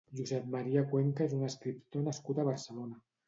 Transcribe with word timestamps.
Josep 0.19 0.45
Maria 0.55 0.81
Cuenca 0.93 1.27
és 1.27 1.35
un 1.39 1.45
escriptor 1.49 2.07
nascut 2.09 2.39
a 2.39 2.47
Barcelona. 2.51 3.01